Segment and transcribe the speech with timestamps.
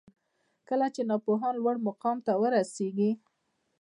[0.69, 3.11] کله چي ناپوهان لوړ مقام ته ورسیږي